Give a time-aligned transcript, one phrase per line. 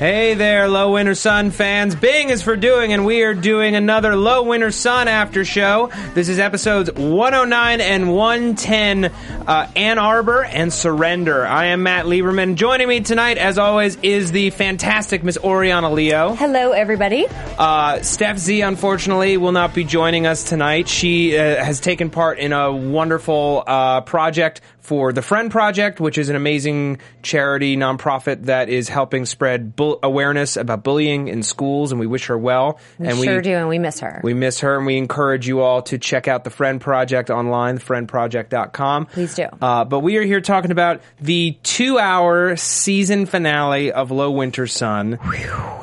[0.00, 1.94] Hey there, Low Winter Sun fans.
[1.94, 5.90] Bing is for doing, and we are doing another Low Winter Sun after show.
[6.14, 11.46] This is episodes 109 and 110, uh, Ann Arbor and Surrender.
[11.46, 12.54] I am Matt Lieberman.
[12.54, 16.32] Joining me tonight, as always, is the fantastic Miss Oriana Leo.
[16.34, 17.26] Hello, everybody.
[17.58, 20.88] Uh, Steph Z, unfortunately, will not be joining us tonight.
[20.88, 26.18] She uh, has taken part in a wonderful uh, project for the Friend Project, which
[26.18, 31.92] is an amazing charity nonprofit that is helping spread bull- awareness about bullying in schools,
[31.92, 32.78] and we wish her well.
[32.98, 34.20] We and sure we, do, and we miss her.
[34.22, 37.78] We miss her, and we encourage you all to check out the Friend Project online,
[37.78, 39.06] friendproject.com.
[39.06, 39.46] Please do.
[39.60, 44.66] Uh, but we are here talking about the two hour season finale of Low Winter
[44.66, 45.18] Sun.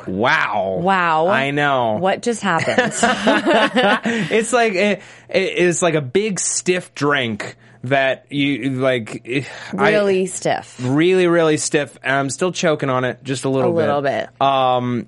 [0.06, 0.78] Wow.
[0.80, 1.26] wow.
[1.28, 1.96] I know.
[1.98, 2.92] What just happened?
[4.30, 9.44] it's like it, it's like a big stiff drink that you like eh,
[9.76, 10.76] I- really stiff.
[10.80, 14.28] really really stiff and i'm still choking on it just a little A little bit.
[14.40, 15.06] um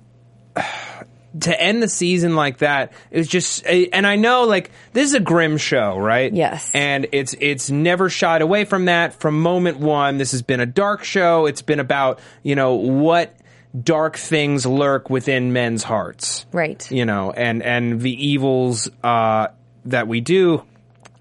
[1.39, 5.13] to end the season like that is just eh, and i know like this is
[5.13, 6.69] a grim show right Yes.
[6.73, 10.65] and it's it's never shied away from that from moment one this has been a
[10.65, 13.33] dark show it's been about you know what
[13.81, 16.89] dark things lurk within men's hearts Right.
[16.91, 19.47] you know, and and the evils uh,
[19.85, 20.63] that we do,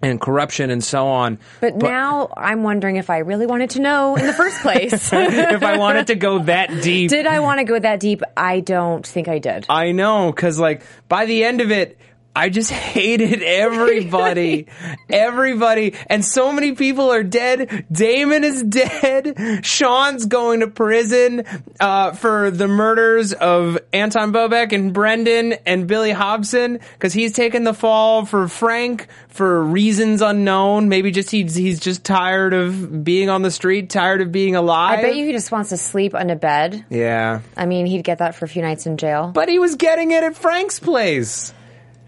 [0.02, 1.38] and corruption and so on.
[1.60, 4.92] But, now I'm wondering if I really wanted to know in the first place.
[5.12, 8.22] if I wanted to go that deep, did I want to go that deep?
[8.36, 9.66] I don't think I did.
[9.68, 11.98] I know because like by the end of it.
[12.34, 14.66] I just hated everybody,
[15.10, 17.86] everybody, and so many people are dead.
[17.90, 19.64] Damon is dead.
[19.64, 21.44] Sean's going to prison
[21.80, 27.64] uh, for the murders of Anton Bobek and Brendan and Billy Hobson because he's taken
[27.64, 30.88] the fall for Frank for reasons unknown.
[30.88, 34.98] Maybe just he's he's just tired of being on the street, tired of being alive.
[35.00, 36.84] I bet you he just wants to sleep on a bed.
[36.90, 39.32] Yeah, I mean, he'd get that for a few nights in jail.
[39.34, 41.52] but he was getting it at Frank's place.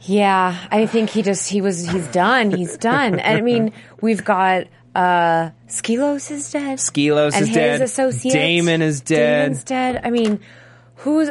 [0.04, 2.50] Yeah, I think he just he was he's done.
[2.50, 3.20] He's done.
[3.20, 6.78] And I mean, we've got uh Skelos is dead.
[6.78, 7.82] Skelos and is his dead.
[7.82, 9.42] associate Damon is dead.
[9.44, 10.00] Damon's dead.
[10.04, 10.40] I mean,
[10.96, 11.30] who's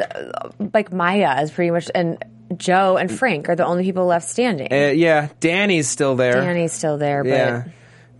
[0.72, 2.22] like Maya is pretty much and
[2.56, 4.72] Joe and Frank are the only people left standing.
[4.72, 6.34] Uh, yeah, Danny's still there.
[6.34, 7.64] Danny's still there, but yeah,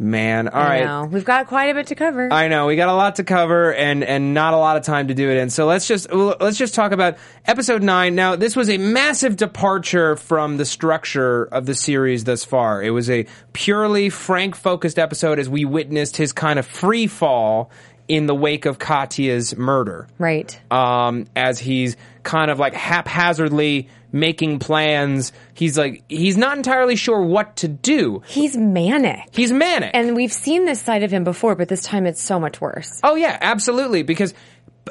[0.03, 0.49] man.
[0.49, 0.85] All I right.
[0.85, 1.05] know.
[1.05, 2.33] We've got quite a bit to cover.
[2.33, 5.09] I know we got a lot to cover and and not a lot of time
[5.09, 5.51] to do it in.
[5.51, 8.15] So let's just let's just talk about episode 9.
[8.15, 12.83] Now, this was a massive departure from the structure of the series thus far.
[12.83, 17.71] It was a purely Frank focused episode as we witnessed his kind of free fall
[18.09, 20.07] in the wake of Katya's murder.
[20.19, 20.59] right.
[20.71, 25.33] um, as he's kind of like haphazardly making plans.
[25.55, 28.23] He's like he's not entirely sure what to do.
[28.27, 29.29] He's manic.
[29.33, 29.93] He's manic.
[29.95, 33.01] And we've seen this side of him before, but this time it's so much worse.
[33.03, 34.35] oh yeah, absolutely because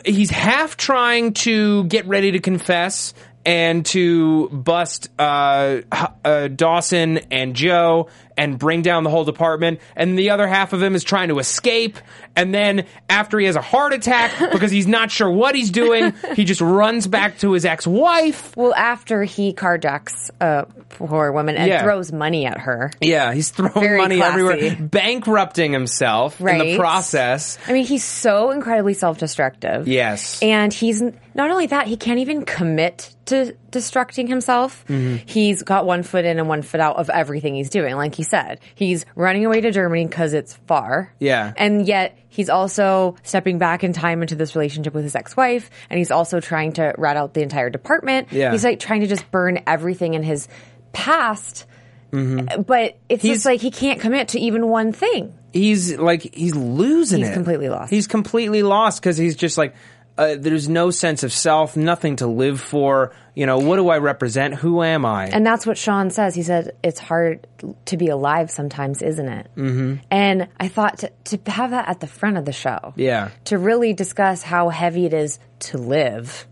[0.05, 3.13] he's half trying to get ready to confess
[3.45, 5.81] and to bust uh,
[6.23, 8.07] uh, Dawson and Joe
[8.37, 11.39] and bring down the whole department, and the other half of him is trying to
[11.39, 11.97] escape.
[12.35, 16.13] And then after he has a heart attack because he's not sure what he's doing,
[16.35, 18.55] he just runs back to his ex-wife.
[18.55, 21.83] Well, after he carjacks a poor woman and Yeah.
[21.83, 22.91] throws money at her.
[23.01, 24.31] Yeah, he's throwing Very money classy.
[24.47, 27.57] everywhere, bankrupting himself in the process.
[27.67, 29.87] I mean, he's so incredibly self-destructive.
[29.87, 30.41] Yes.
[30.41, 31.01] And he's
[31.33, 34.83] not only that, he can't even commit to destructing himself.
[34.89, 35.25] Mm-hmm.
[35.25, 37.95] He's got one foot in and one foot out of everything he's doing.
[37.95, 41.13] Like he said, he's running away to Germany because it's far.
[41.19, 41.53] Yeah.
[41.55, 45.69] And yet he's also stepping back in time into this relationship with his ex-wife.
[45.89, 48.29] And he's also trying to rat out the entire department.
[48.31, 48.51] Yeah.
[48.51, 50.47] He's like trying to just burn everything in his
[50.93, 51.67] past.
[52.11, 52.97] But it's Mm-hmm.
[53.09, 55.33] He's- just like he can't commit to even one thing.
[55.53, 57.33] he's like he's losing He's it.
[57.33, 57.89] completely lost.
[57.91, 59.75] He's completely lost because he's just like
[60.17, 63.13] uh, there's no sense of self, nothing to live for.
[63.33, 64.55] You know, what do I represent?
[64.55, 65.27] Who am I?
[65.27, 66.35] And that's what Sean says.
[66.35, 67.47] He said it's hard
[67.85, 69.47] to be alive sometimes, isn't it?
[69.55, 69.95] Mm-hmm.
[70.11, 73.29] And I thought to, to have that at the front of the show, Yeah.
[73.45, 76.45] to really discuss how heavy it is to live.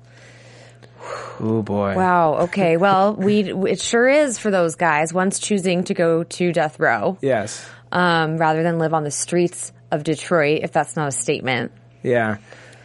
[1.40, 1.96] oh boy.
[1.96, 2.34] Wow.
[2.44, 2.78] Okay.
[2.78, 7.18] Well, we it sure is for those guys once choosing to go to death row,
[7.22, 7.68] Yes.
[7.92, 10.62] um, rather than live on the streets of Detroit.
[10.64, 11.72] If that's not a statement,
[12.04, 12.38] Yeah.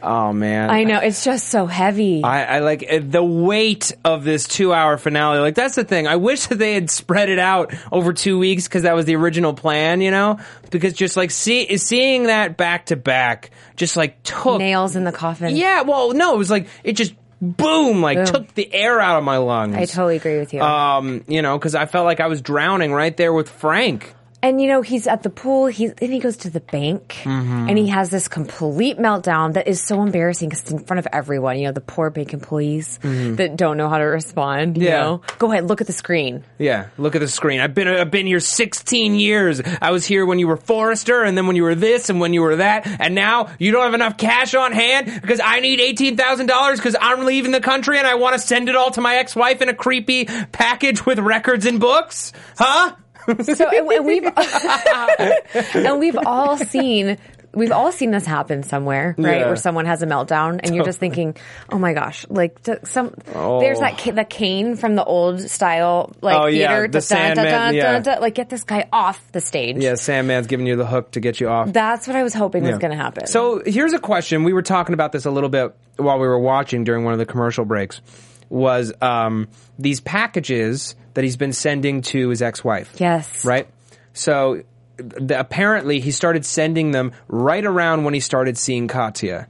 [0.04, 0.70] Oh man.
[0.70, 2.22] I know it's just so heavy.
[2.22, 5.38] I, I like uh, the weight of this two-hour finale.
[5.38, 6.06] Like that's the thing.
[6.06, 9.16] I wish that they had spread it out over two weeks because that was the
[9.16, 10.00] original plan.
[10.00, 10.38] You know,
[10.70, 15.12] because just like see, seeing that back to back, just like took Nails in the
[15.12, 15.56] coffin.
[15.56, 15.82] Yeah.
[15.82, 18.26] Well, no, it was like it just boom, like Boom.
[18.26, 19.76] took the air out of my lungs.
[19.76, 20.60] I totally agree with you.
[20.62, 24.14] Um, you know, because I felt like I was drowning right there with Frank.
[24.44, 25.66] And you know, he's at the pool.
[25.66, 27.68] He then he goes to the bank, Mm-hmm.
[27.70, 31.06] and he has this complete meltdown that is so embarrassing because it's in front of
[31.12, 31.58] everyone.
[31.58, 34.76] You know, the poor bank employees that don't know how to respond.
[34.76, 34.92] You Mm-hmm.
[34.92, 35.00] Yeah.
[35.02, 36.44] know, go ahead, look at the screen.
[36.58, 37.60] Yeah, look at the screen.
[37.60, 39.62] I've been I've been here 16 years.
[39.80, 42.34] I was here when you were Forrester, and then when you were this, and when
[42.34, 45.80] you were that, and now you don't have enough cash on hand because I need
[45.80, 48.90] eighteen thousand dollars because I'm leaving the country and I want to send it all
[48.90, 52.32] to my ex-wife in a creepy package with records and books.
[52.58, 52.94] Huh?
[53.26, 54.24] So and, and we've
[55.74, 57.18] and we've all seen.
[57.56, 59.38] We've all seen this happen somewhere, right?
[59.38, 59.46] Yeah.
[59.46, 61.36] Where someone has a meltdown, and you're just thinking,
[61.70, 63.96] "Oh my gosh!" Like some, there's that oh.
[63.96, 66.88] ca- the cane from the old style, like Oh, yeah, theater.
[66.88, 68.00] the dun, dun, dun, Sandman, yeah.
[68.00, 68.20] dun.
[68.20, 69.76] Like get this guy off the stage.
[69.76, 71.72] Yeah, Sandman's giving you the hook to get you off.
[71.72, 72.70] That's what I was hoping Yeah.
[72.70, 73.28] was going to happen.
[73.28, 74.42] So here's a question.
[74.42, 77.20] We were talking about this a little bit while we were watching during one of
[77.20, 78.00] the commercial breaks.
[78.48, 79.48] Was um,
[79.78, 82.94] these packages that he's been sending to his ex-wife?
[82.98, 83.44] Yes.
[83.44, 83.68] Right.
[84.12, 84.62] So
[84.96, 89.48] the, apparently he started sending them right around when he started seeing Katya.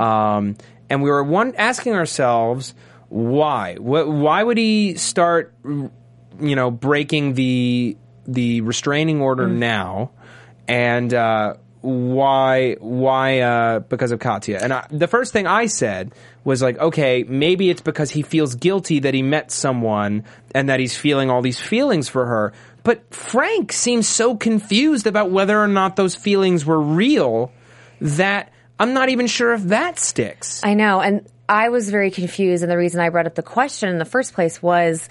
[0.00, 0.56] Um,
[0.88, 2.74] and we were one asking ourselves
[3.08, 3.76] why.
[3.76, 5.54] Wh- why would he start?
[5.64, 7.96] You know, breaking the
[8.26, 10.12] the restraining order now,
[10.66, 14.58] and uh, why why uh, because of Katya?
[14.62, 16.14] And I, the first thing I said
[16.44, 20.80] was like, okay, maybe it's because he feels guilty that he met someone and that
[20.80, 22.52] he's feeling all these feelings for her.
[22.82, 27.52] But Frank seems so confused about whether or not those feelings were real
[28.00, 30.62] that I'm not even sure if that sticks.
[30.64, 31.00] I know.
[31.00, 32.62] And I was very confused.
[32.62, 35.06] And the reason I brought up the question in the first place was,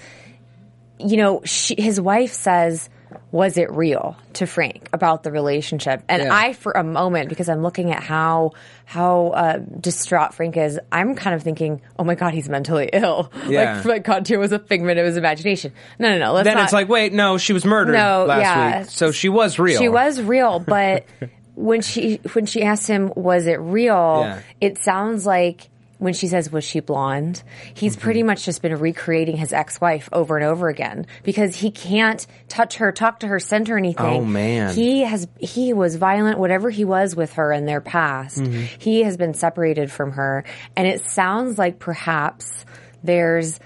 [0.98, 2.90] you know, she, his wife says,
[3.32, 6.02] was it real to Frank about the relationship?
[6.08, 6.34] And Yeah.
[6.34, 8.52] I, for a moment, because I'm looking at how
[8.84, 13.30] how uh, distraught Frank is, I'm kind of thinking, oh my god, he's mentally ill.
[13.46, 13.76] Yeah.
[13.76, 15.72] Like, like Katya was a figment of his imagination.
[15.98, 16.32] No, no, no.
[16.32, 18.78] Let's then not, it's like, wait, no, she was murdered No, last yeah.
[18.80, 19.78] week, so she was real.
[19.80, 21.04] She was real, but
[21.54, 24.40] when she when she asked him, "Was it real?" Yeah.
[24.60, 25.68] It sounds like
[26.00, 27.42] when she says, "Was she blonde?"
[27.74, 28.02] He's Mm-hmm.
[28.02, 32.76] pretty much just been recreating his ex-wife over and over again because he can't touch
[32.78, 34.04] her, talk to her, send her anything.
[34.22, 34.74] Oh, man.
[34.74, 38.38] he has he was violent, whatever he was with her in their past.
[38.38, 38.64] Mm-hmm.
[38.80, 40.44] He has been separated from her,
[40.76, 42.64] and it sounds like perhaps
[43.04, 43.60] there's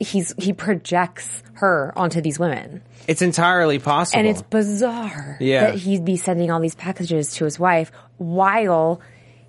[0.00, 2.82] he's he projects her onto these women.
[3.06, 4.18] It's entirely possible.
[4.18, 5.66] And it's bizarre Yeah.
[5.66, 9.00] that he'd be sending all these packages to his wife while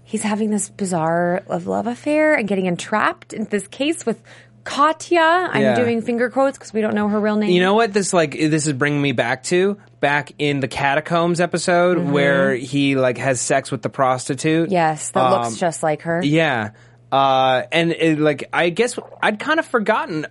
[0.06, 4.22] he's having this bizarre love affair and getting entrapped in this case with
[4.63, 5.19] Katya.
[5.22, 5.75] I'm Yeah.
[5.75, 7.52] doing finger quotes because we don't know her real name.
[7.52, 9.78] You know what this like this is bringing me back to?
[10.00, 14.66] Back in the catacombs episode where he like has sex with the prostitute.
[14.68, 14.74] Mm-hmm.
[14.74, 16.21] Yes, that Um, looks just like her.
[16.24, 16.71] Yeah.
[17.12, 20.26] Uh, and it, like I guess I'd kind of forgotten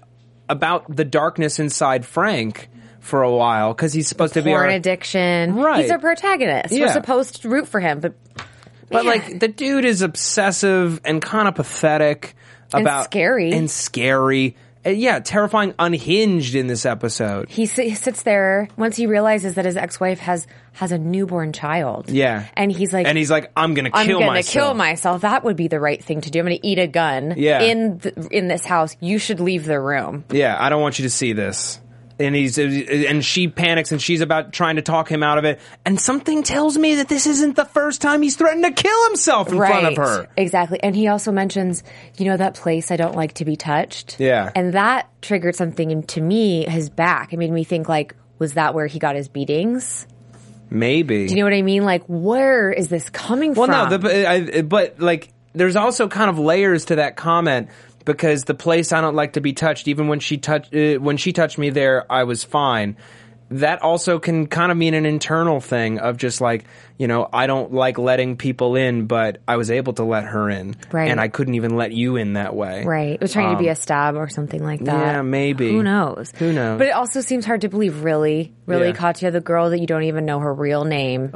[0.48, 2.68] about the darkness inside Frank
[3.00, 5.54] for a while because he's supposed to be our addiction.
[5.54, 5.82] Right.
[5.82, 6.72] He's our protagonist.
[6.74, 6.86] Yeah.
[6.86, 8.14] We're supposed to root for him, but
[8.90, 12.34] But like the dude is obsessive and kind of pathetic
[12.72, 13.52] about And scary.
[13.52, 14.56] and scary.
[14.86, 17.48] Uh, yeah, terrifying, unhinged in this episode.
[17.48, 21.54] he, si- he sits there once he realizes that his ex-wife has has a newborn
[21.54, 22.10] child.
[22.10, 24.52] Yeah, and he's like, and he's like, I'm gonna kill I'm gonna myself.
[24.52, 25.20] kill myself.
[25.22, 26.38] That would be the right thing to do.
[26.40, 27.32] I'm gonna eat a gun.
[27.38, 27.62] Yeah.
[27.62, 30.24] In the, in this house, you should leave the room.
[30.30, 31.80] Yeah, I don't want you to see this.
[32.16, 35.58] And he's and she panics and she's about trying to talk him out of it.
[35.84, 39.48] And something tells me that this isn't the first time he's threatened to kill himself
[39.48, 40.28] in front of her.
[40.36, 40.80] Exactly.
[40.80, 41.82] And he also mentions,
[42.16, 44.20] you know, that place I don't like to be touched.
[44.20, 44.50] Yeah.
[44.54, 47.32] And that triggered something into me, his back.
[47.32, 50.06] It made me think like, was that where he got his beatings?
[50.70, 51.26] Maybe.
[51.26, 51.84] Do you know what I mean?
[51.84, 53.90] Like, where is this coming well, from?
[53.90, 57.68] Well no, the, I, but like, there's also kind of layers to that comment
[58.04, 61.16] because the place I don't like to be touched, even when she touched uh, when
[61.16, 62.96] she touched me there, I was fine.
[63.50, 66.64] that also can kind of mean an internal thing of just like,
[66.98, 70.48] you know, I don't like letting people in, but I was able to let her
[70.48, 70.74] in.
[70.90, 71.10] Right.
[71.10, 72.84] And I couldn't even let you in that way.
[72.84, 73.12] Right.
[73.12, 74.94] It was trying to be a stab or something like that.
[74.94, 75.70] Um, yeah, maybe.
[75.70, 76.32] Who knows?
[76.38, 76.78] Who knows?
[76.78, 78.94] But it also seems hard to believe, really, really, Yeah.
[78.94, 81.30] Katya, the girl that you don't even know her real name,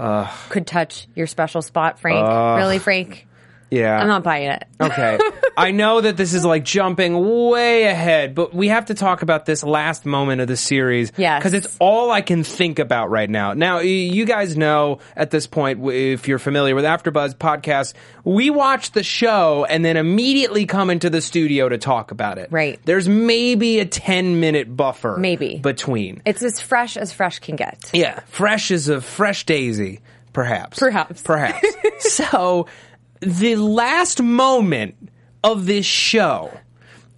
[0.48, 2.26] could touch your special spot, Frank.
[2.26, 3.27] Really, Frank?
[3.70, 3.98] Yeah.
[3.98, 4.64] I'm not buying it.
[4.80, 5.18] Okay.
[5.56, 9.44] I know that this is like jumping way ahead, but we have to talk about
[9.44, 11.12] this last moment of the series.
[11.16, 11.40] Yes.
[11.40, 13.54] Because it's all I can think about right now.
[13.54, 17.94] Now, you guys know at this point, if you're familiar with AfterBuzz podcast,
[18.24, 22.48] we watch the show and then immediately come into the studio to talk about it.
[22.52, 22.78] Right.
[22.84, 25.16] There's maybe a 10 minute buffer.
[25.18, 25.58] Maybe.
[25.58, 26.22] Between.
[26.24, 27.90] It's as fresh as fresh can get.
[27.92, 30.00] Yeah, fresh as a fresh daisy,
[30.32, 30.78] perhaps.
[30.78, 31.22] Perhaps.
[31.22, 31.66] Perhaps.
[32.14, 32.66] so,
[33.20, 35.10] the last moment
[35.42, 36.58] of this show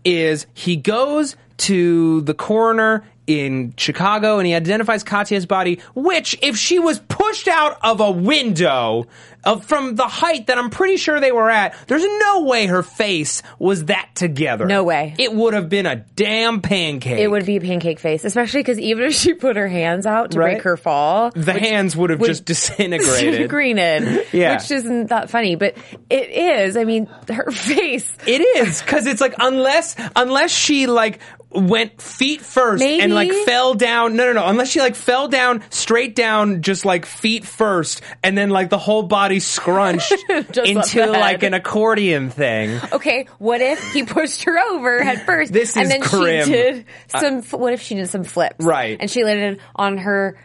[0.05, 3.05] is he goes to the coroner
[3.39, 8.11] in Chicago and he identifies Katya's body, which, if she was pushed out of a
[8.11, 9.07] window
[9.45, 12.83] of, from the height that I'm pretty sure they were at, there's no way her
[12.83, 14.67] face was that together.
[14.67, 15.15] No way.
[15.19, 17.19] It would have been a damn pancake.
[17.19, 20.33] It would be a pancake face, especially because even if she put her hands out
[20.33, 20.53] to Right.
[20.55, 23.49] break her fall, The hands would have would- just disintegrated.
[23.49, 24.27] disintegrated.
[24.33, 24.57] Yeah.
[24.57, 25.77] Which isn't that funny, but
[26.09, 26.77] it is.
[26.77, 28.11] I mean, her face.
[28.27, 31.19] It is because it's like unless unless she like
[31.51, 34.17] went feet first and like fell down.
[34.17, 34.47] No, no, no.
[34.47, 38.79] Unless she like fell down straight down, just like feet first, and then like the
[38.79, 42.81] whole body scrunched into like an accordion thing.
[42.93, 45.53] Okay, what if he pushed her over head first?
[45.53, 46.45] This and is then grim.
[46.47, 47.43] she did some.
[47.61, 48.65] what if she did some flips?
[48.65, 48.97] Right.
[49.01, 50.39] and she landed on her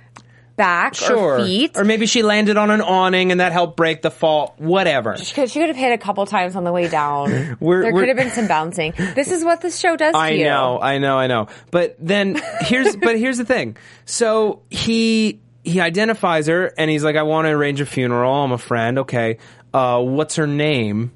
[0.55, 1.39] back Sure.
[1.39, 1.71] or feet.
[1.75, 4.55] Or maybe she landed on an awning and that helped break the fall.
[4.57, 5.13] Whatever.
[5.17, 7.57] Because she could have hit a couple times on the way down.
[7.59, 8.93] We're- there we're- could have been some bouncing.
[9.15, 10.45] This is what this show does to I you.
[10.45, 11.47] know, I know, I know.
[11.71, 13.77] But then here's but here's the thing.
[14.05, 18.33] So he he identifies her and he's like, I want to arrange a funeral.
[18.33, 18.99] I'm a friend.
[18.99, 19.39] Okay.
[19.73, 21.11] Uh, what's her name?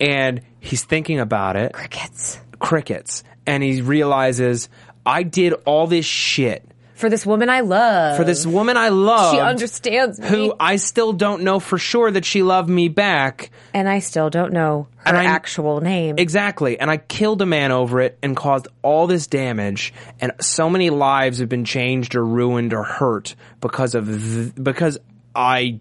[0.00, 1.72] And he's thinking about it.
[1.72, 2.38] Crickets.
[2.58, 3.22] Crickets.
[3.46, 4.68] And he realizes
[5.04, 6.64] I did all this shit
[7.02, 8.16] For this woman I love.
[8.16, 9.34] for this woman I love.
[9.34, 10.28] She understands me.
[10.28, 13.50] Who I still don't know for sure that she loved me back.
[13.74, 16.14] and I still don't know her And I- actual name.
[16.18, 16.78] Exactly.
[16.78, 20.90] And I killed a man over it and caused all this damage and so many
[20.90, 24.96] lives have been changed or ruined or hurt because of th- because
[25.34, 25.80] I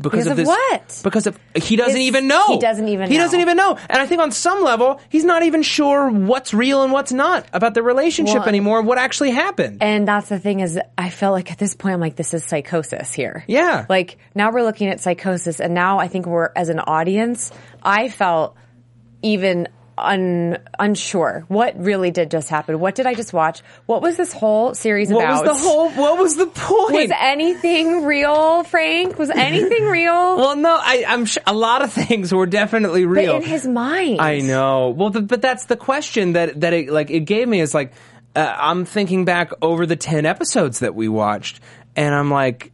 [0.00, 1.00] because, Because of, of this what?
[1.04, 3.24] because of he doesn't His- even know he doesn't even he know.
[3.24, 6.82] doesn't even know and i think on some level he's not even sure what's real
[6.82, 10.60] and what's not about the relationship Well, anymore what actually happened And that's the thing
[10.60, 13.44] is, I felt like at this point, I'm like, this is psychosis here.
[13.46, 13.86] Yeah.
[13.88, 17.50] Like now we're looking at psychosis, and now I think we're as an audience,
[17.82, 18.56] I felt
[19.22, 19.68] even
[20.00, 21.44] un unsure.
[21.48, 22.80] What really did just happen?
[22.80, 23.62] What did I just watch?
[23.86, 25.44] What was this whole series what about?
[25.44, 29.18] What was the whole what was the point Was anything real, Frank?
[29.18, 30.36] Was anything real?
[30.36, 33.66] well no I, i'm sure a lot of things were definitely but real in his
[33.66, 34.90] mind, I know.
[34.90, 37.92] Well, th- but that's the question that that it like it gave me is like
[38.36, 41.60] uh, I'm thinking back over the ten episodes that we watched,
[41.96, 42.72] and I'm like,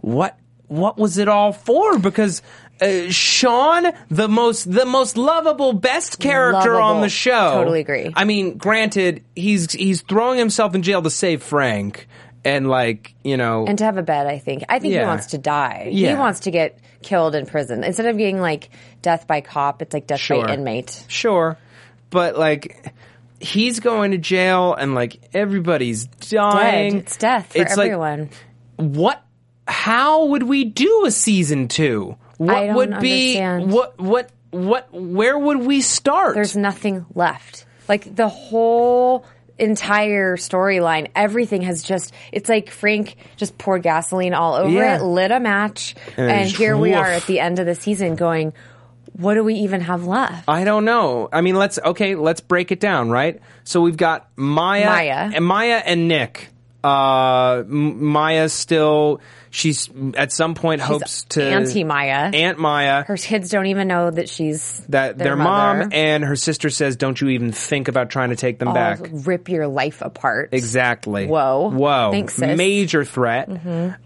[0.00, 1.98] what what was it all for?
[1.98, 2.42] Because.
[2.80, 7.32] Uh, Sean, the most the most lovable, best character on the show.
[7.32, 8.12] I totally agree.
[8.14, 12.06] I mean, granted, he's he's throwing himself in jail to save Frank,
[12.44, 14.26] and like you know, and to have a bed.
[14.26, 14.64] I think.
[14.68, 15.88] I think he wants to die.
[15.90, 16.10] Yeah.
[16.10, 18.68] He wants to get killed in prison instead of getting like
[19.00, 19.80] death by cop.
[19.80, 20.44] It's like death Sure.
[20.46, 21.04] by inmate.
[21.08, 21.56] Sure.
[22.10, 22.92] But like
[23.40, 26.92] he's going to jail and like everybody's dying.
[26.92, 27.02] Dead.
[27.02, 28.30] It's death for It's like, everyone.
[28.76, 29.22] what
[29.68, 32.16] how would we do a season 2?
[32.38, 33.72] What I don't would be understand.
[33.72, 36.34] what what what where would we start?
[36.34, 37.64] There's nothing left.
[37.88, 39.24] Like the whole
[39.58, 44.96] entire storyline, everything has just, it's like Frank just poured gasoline all over Yeah.
[44.96, 48.16] it, lit a match, And and, here we are at the end of the season
[48.16, 48.52] going,
[49.14, 50.44] what do we even have left?
[50.46, 51.30] I don't know.
[51.32, 53.40] I mean, let's okay, let's break it down, right?
[53.64, 55.30] So we've got Maya, Maya.
[55.32, 56.48] and Maya and Nick.
[56.84, 62.30] Uh, Maya still, she's at some point hopes to Auntie Maya.
[62.32, 63.02] Aunt Maya.
[63.04, 66.96] Her kids don't even know that she's that their, their mom and her sister says,
[66.96, 70.50] "Don't you even think about trying to take them I'll back." rip your life apart.
[70.52, 71.26] Exactly.
[71.26, 71.70] Whoa.
[71.70, 72.10] Whoa.
[72.12, 72.44] Thanks, sis.
[72.44, 72.56] Mm-hmm.
[72.56, 73.48] Major threat.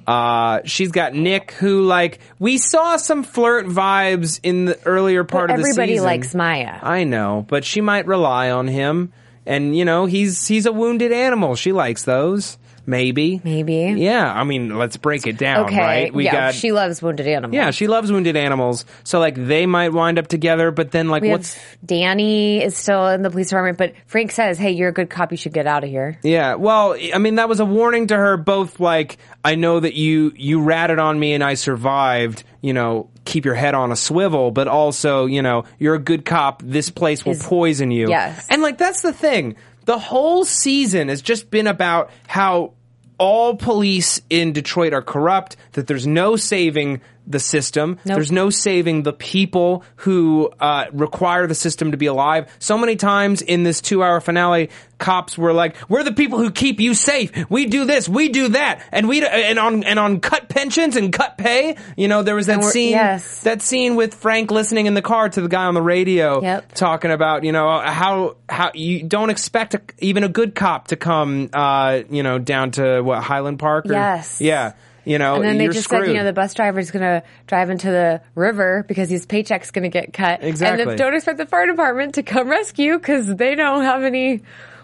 [0.06, 5.48] Uh, she's got Nick, who like we saw some flirt vibes in the earlier part
[5.48, 5.82] But of the season.
[5.82, 6.78] everybody likes Maya.
[6.82, 9.12] I know, but she might rely on him,
[9.46, 11.54] and you know he's he's a wounded animal.
[11.54, 12.58] She likes those.
[12.90, 13.40] Maybe.
[13.42, 13.94] Maybe.
[14.00, 15.78] Yeah, I mean, let's break it down, Okay.
[15.78, 16.12] right?
[16.14, 17.54] We yeah, got she loves wounded animals.
[17.54, 18.84] Yeah, she loves wounded animals.
[19.04, 23.06] So like they might wind up together, but then like We what's Danny is still
[23.08, 25.30] in the police department, but Frank says, "Hey, you're a good cop.
[25.30, 28.16] You should get out of here." Yeah, well, I mean that was a warning to
[28.16, 32.72] her both like I know that you you ratted on me and I survived, you
[32.72, 36.62] know, keep your head on a swivel, but also, you know, you're a good cop.
[36.64, 38.08] This place will Is- poison you.
[38.08, 38.44] Yes.
[38.50, 39.56] And like that's the thing.
[39.86, 42.74] The whole season has just been about how
[43.20, 47.98] all police in Detroit are corrupt, that there's no saving the system.
[48.04, 48.16] Nope.
[48.16, 52.50] There's no saving the people who uh, require the system to be alive.
[52.58, 56.50] So many times in this two hour finale, cops were like, "We're the people who
[56.50, 57.32] keep you safe.
[57.48, 61.12] We do this, we do that, and we and on and on cut pensions and
[61.12, 63.42] cut pay." You know, there was that scene, yes.
[63.42, 66.72] that scene with Frank listening in the car to the guy on the radio Yep.
[66.74, 70.96] talking about, you know, how how you don't expect a, even a good cop to
[70.96, 73.86] come, uh, you know, down to what Highland Park.
[73.86, 74.40] Or, Yes.
[74.40, 74.72] Yeah.
[75.04, 76.04] You know, And then they just screwed.
[76.06, 79.70] said, you know, the bus driver's going to drive into the river because his paycheck's
[79.70, 80.44] going to get cut.
[80.44, 80.82] Exactly.
[80.84, 84.42] And don't expect the fire department to come rescue because they don't have any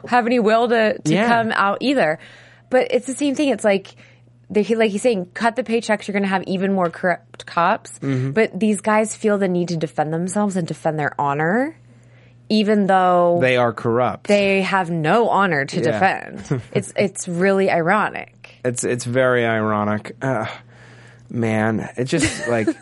[0.09, 1.29] have any will to, to Yeah.
[1.29, 2.19] come out either.
[2.71, 3.51] But it's the same thing.
[3.51, 3.95] It's like
[4.49, 6.07] they like he's saying, cut the paychecks.
[6.09, 7.99] You're going to have even more corrupt cops.
[7.99, 8.31] Mm-hmm.
[8.31, 11.77] But these guys feel the need to defend themselves and defend their honor,
[12.49, 14.29] even though they are corrupt.
[14.29, 15.91] they have no honor to Yeah.
[16.31, 16.63] defend.
[16.73, 18.33] it's it's really ironic.
[18.65, 20.17] It's it's very ironic.
[20.23, 20.49] Ugh,
[21.31, 22.69] man, it just like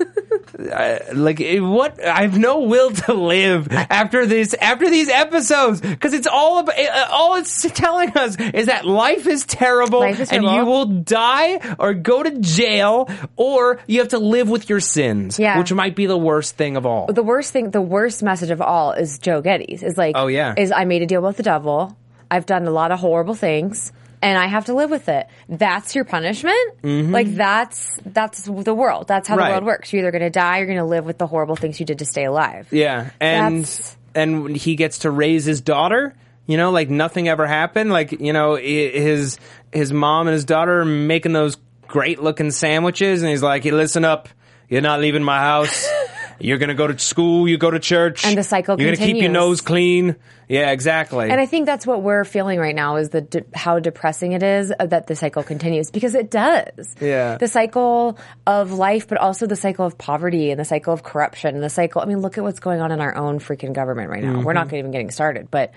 [0.72, 6.12] I, like what I have no will to live after this after these episodes because
[6.12, 10.30] it's all about uh, all it's telling us is that life is terrible Life is
[10.30, 14.80] and you will die or go to jail or you have to live with your
[14.80, 15.58] sins Yeah.
[15.58, 18.62] which might be the worst thing of all the worst thing, the worst message of
[18.62, 19.82] all is Joe Geddes'.
[19.82, 20.54] Is like, Oh, yeah.
[20.56, 21.96] is I made a deal with the devil.
[22.30, 23.92] I've done a lot of horrible things,
[24.24, 25.26] and I have to live with it.
[25.48, 26.56] That's your punishment.
[26.82, 29.06] Like that's that's the world.
[29.08, 29.40] That's how Mm-hmm.
[29.40, 29.48] Right.
[29.48, 29.92] the world works.
[29.92, 31.86] You're either going to die, or you're going to live with the horrible things you
[31.86, 32.68] did to stay alive.
[32.70, 36.14] Yeah, and That's- and he gets to raise his daughter.
[36.46, 37.90] You know, like nothing ever happened.
[37.90, 39.38] Like you know, his
[39.72, 41.56] his mom and his daughter are making those
[41.88, 44.28] great looking sandwiches, and he's like, "Hey, listen up,
[44.68, 45.86] you're not leaving my house.
[46.38, 47.48] You're gonna go to school.
[47.48, 50.16] You go to church, And the cycle You're gonna keep your nose clean.
[50.48, 51.30] Yeah, exactly.
[51.30, 54.42] And I think that's what we're feeling right now is the de- how depressing it
[54.42, 56.94] is that the cycle continues because it does.
[57.00, 57.38] Yeah.
[57.38, 61.54] The cycle of life, but also the cycle of poverty and the cycle of corruption
[61.54, 62.02] and the cycle.
[62.02, 64.40] I mean, look at what's going on in our own freaking government right now.
[64.40, 64.68] We're Mm-hmm.
[64.70, 65.72] not even getting started, but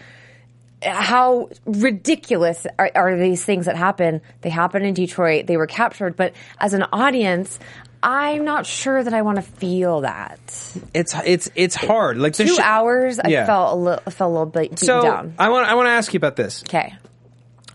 [0.84, 4.22] how ridiculous are, are these things that happen?
[4.42, 5.48] They happen in Detroit.
[5.48, 7.58] They were captured, but as an audience,
[8.04, 10.40] I'm not sure that I want to feel that.
[10.94, 12.18] it's it's it's hard.
[12.18, 13.46] Like Two sh- hours, I Yeah.
[13.46, 15.34] felt a little, felt a little bit beaten So down.
[15.40, 16.64] I want I want to ask you about this.
[16.64, 16.96] Okay.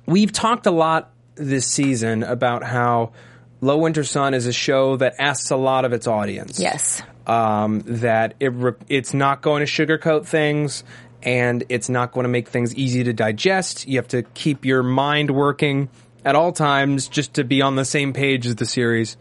[0.06, 3.12] we've talked a lot this season about how
[3.60, 6.58] Low Winter Sun is a show that asks a lot of its audience.
[6.60, 7.02] Yes.
[7.26, 10.82] Um, that it re- it's not going to sugarcoat things
[11.22, 13.86] and it's not going to make things easy to digest.
[13.86, 15.88] You have to keep your mind working
[16.24, 19.16] at all times just to be on the same page as the series.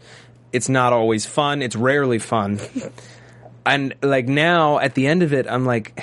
[0.52, 1.62] It's not always fun.
[1.62, 2.60] It's rarely fun.
[3.66, 6.02] and like now at the end of it, I'm like,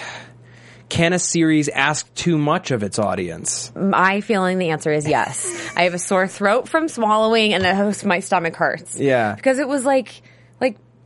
[0.90, 3.72] can a series ask too much of its audience?
[3.76, 5.72] My feeling, the answer is yes.
[5.76, 9.00] I have a sore throat from swallowing, and my stomach hurts.
[9.00, 9.36] Yeah.
[9.36, 10.22] because it was like like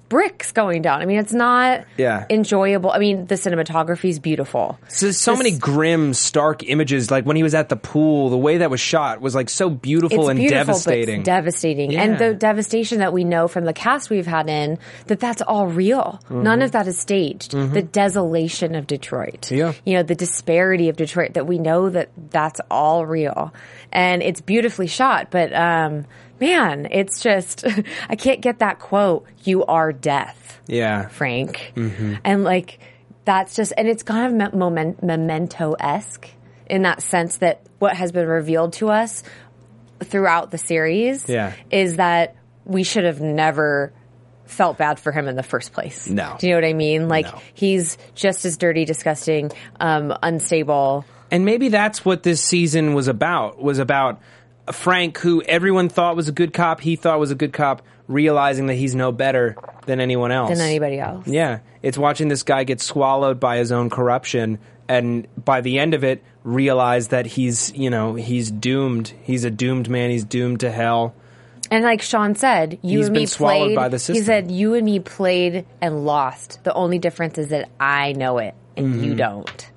[0.09, 1.01] bricks going down.
[1.01, 2.25] I mean, it's not Yeah.
[2.29, 2.91] enjoyable.
[2.91, 4.77] I mean, the cinematography is beautiful.
[4.87, 7.09] So, so This- many grim, stark images.
[7.09, 9.69] Like when he was at the pool, the way that was shot was like so
[9.69, 11.23] beautiful and beautiful, devastating.
[11.23, 12.03] devastating, Yeah.
[12.03, 15.67] and the devastation that we know from the cast we've had in that that's all
[15.67, 16.19] real.
[16.25, 16.43] Mm-hmm.
[16.43, 17.51] None of that is staged.
[17.53, 19.73] The desolation of Detroit, Yeah.
[19.85, 23.51] you know, the disparity of Detroit that we know that that's all real,
[23.91, 25.27] and it's beautifully shot.
[25.31, 26.05] But um,
[26.43, 27.65] man, it's just
[28.09, 29.25] I can't get that quote.
[29.43, 30.61] You are death.
[30.67, 31.07] yeah.
[31.07, 31.73] Frank.
[31.75, 32.15] Mm-hmm.
[32.23, 32.79] And like,
[33.25, 36.27] that's just, and it's kind of moment, memento esque
[36.67, 39.23] in that sense that what has been revealed to us
[40.01, 41.53] throughout the series Yeah.
[41.71, 43.93] is that we should have never
[44.45, 46.07] felt bad for him in the first place.
[46.09, 46.35] No.
[46.39, 47.07] Do you know what I mean?
[47.07, 47.41] Like, No.
[47.53, 51.05] he's just as dirty, disgusting, um, unstable.
[51.31, 53.61] And maybe that's what this season was about.
[53.61, 54.19] Was about
[54.71, 56.79] Frank, who everyone thought was a good cop.
[56.79, 60.49] He thought was a good cop, realizing that he's no better than anyone else.
[60.49, 61.27] Than anybody else.
[61.27, 65.93] Yeah, it's watching this guy get swallowed by his own corruption, and by the end
[65.93, 69.13] of it, realize that he's, you know, he's doomed.
[69.23, 70.09] He's a doomed man.
[70.11, 71.13] He's doomed to hell.
[71.71, 73.75] And like Sean said, you He's and been me swallowed played.
[73.75, 74.15] by the system.
[74.15, 76.59] He said you and me played and lost.
[76.63, 79.03] The only difference is that I know it and Mm-hmm.
[79.03, 79.71] you don't.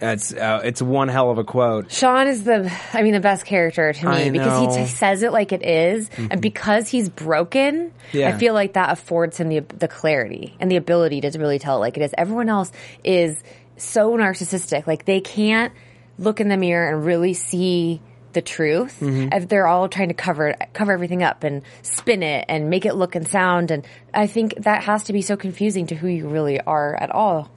[0.00, 1.90] It's uh, it's one hell of a quote.
[1.90, 4.72] Sean is the, I mean, the best character to me I because he know.
[4.72, 4.84] Mm-hmm.
[4.84, 8.28] t- says it like it is, and because he's broken, Yeah.
[8.28, 11.76] I feel like that affords him the the clarity and the ability to really tell
[11.76, 12.14] it like it is.
[12.16, 12.70] Everyone else
[13.02, 13.42] is
[13.76, 15.72] so narcissistic, like they can't
[16.18, 18.00] look in the mirror and really see
[18.34, 18.98] the truth.
[19.00, 19.32] Mm-hmm.
[19.32, 22.94] If they're all trying to cover cover everything up and spin it and make it
[22.94, 23.84] look and sound, and
[24.14, 27.50] I think that has to be so confusing to who you really are at all.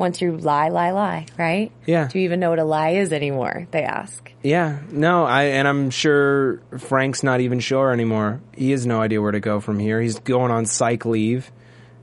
[0.00, 1.70] Once you lie, lie, lie, right?
[1.84, 2.08] Yeah.
[2.08, 3.66] Do you even know what a lie is anymore?
[3.70, 4.32] They ask.
[4.42, 8.40] Yeah, no, I and I'm sure Frank's not even sure anymore.
[8.56, 10.00] He has no idea where to go from here.
[10.00, 11.52] He's going on psych leave,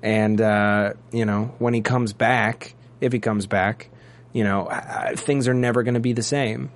[0.04, 3.90] and uh, you know when he comes back, if he comes back,
[4.32, 6.70] you know uh, things are never going to be the same.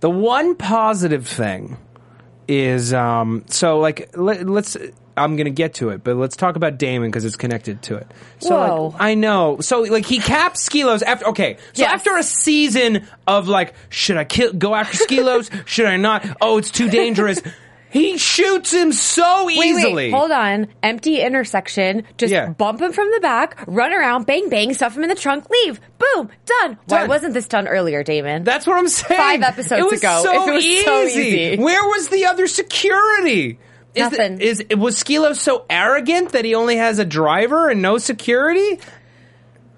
[0.00, 1.78] The one positive thing
[2.46, 4.76] is um, so like let, let's.
[5.16, 8.06] I'm gonna get to it, but let's talk about Damon because it's connected to it.
[8.40, 8.94] So like, Whoa.
[8.98, 9.58] I know.
[9.60, 11.26] So like he caps Skelos after.
[11.28, 11.92] Okay, so Yes.
[11.92, 15.50] after a season of like, should I kill, go after Skelos?
[15.66, 16.24] should I not?
[16.40, 17.40] Oh, it's too dangerous.
[17.90, 19.84] He shoots him so easily.
[19.84, 20.68] wait, wait, hold on.
[20.82, 22.04] Empty intersection.
[22.16, 22.48] Just Yeah.
[22.48, 25.78] bump him from the back, run around, bang, bang, stuff him in the trunk, leave.
[25.98, 26.78] Boom, done.
[26.86, 28.44] Why wasn't this done earlier, Damon?
[28.44, 29.20] That's what I'm saying.
[29.20, 30.84] Five episodes it was ago, So it was easy.
[30.86, 31.56] so easy.
[31.62, 33.58] Where was the other security?
[33.94, 34.40] Is the- Nothing.
[34.40, 38.78] is was Skelos so arrogant that he only has a driver and no security?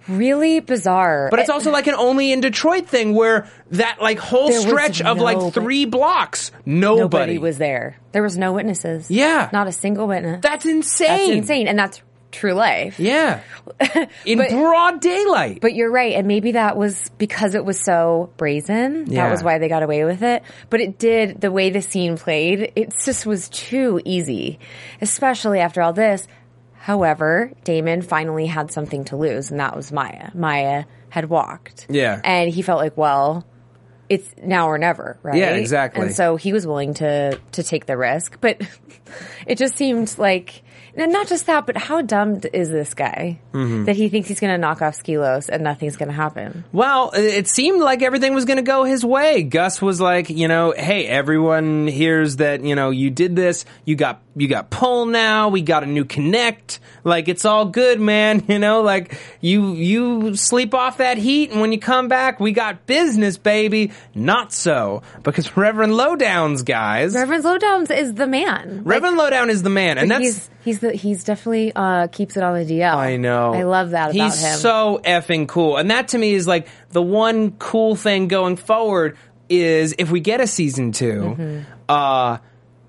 [0.09, 1.29] really bizarre.
[1.31, 5.00] But it's also like an only in Detroit thing where that like whole There stretch
[5.03, 7.96] of like three blocks, nobody, nobody was there.
[8.12, 9.11] There was no witnesses.
[9.11, 9.48] Yeah.
[9.53, 10.40] Not a single witness.
[10.42, 11.09] That's insane.
[11.09, 11.68] That's insane.
[11.68, 12.03] And that's
[12.35, 12.99] true life.
[13.01, 13.40] Yeah,
[14.27, 15.61] in But- broad daylight.
[15.62, 19.07] But you're right, and maybe that was because it was so brazen.
[19.09, 19.25] Yeah.
[19.25, 20.42] That was why they got away with it.
[20.70, 22.73] But it did the way the scene played.
[22.77, 24.59] It just was too easy,
[25.01, 26.27] especially after all this.
[26.75, 30.31] However, Damon finally had something to lose, and that was Maya.
[30.35, 31.87] Maya had walked.
[31.88, 32.20] Yeah.
[32.23, 33.47] and he felt like, well,
[34.11, 35.38] it's now or never, right?
[35.38, 36.03] Yeah, exactly.
[36.03, 38.61] And so he was willing to to take the risk, but
[39.47, 40.62] it just seemed like.
[40.96, 43.85] And not just that, but how dumb is this guy Mm-hmm.
[43.85, 46.64] that he thinks he's going to knock off Skelos and nothing's going to happen?
[46.72, 49.42] Well, it seemed like everything was going to go his way.
[49.44, 53.64] Gus was like, you know, hey, everyone hears that, you know, you did this.
[53.85, 55.48] You got, you got pull now.
[55.50, 56.80] We got a new connect.
[57.04, 58.42] Like, it's all good, man.
[58.54, 62.52] You know, like, you, you sleep off that heat and when you come back, we
[62.52, 63.90] got business, baby.
[64.14, 65.02] Not so.
[65.22, 68.83] Because Reverend Lowdown's guys, Reverend Lowdowns is the man.
[68.85, 69.98] Reverend Lowdown is the man.
[69.98, 72.94] And that's, he's he's the he's definitely uh keeps it on the DL.
[72.94, 73.53] I know.
[73.53, 74.51] I love that about He's him.
[74.53, 75.77] He's so effing cool.
[75.77, 79.16] And that to me is like the one cool thing going forward
[79.49, 81.61] is if we get a season 2 Mm-hmm.
[81.88, 82.38] uh,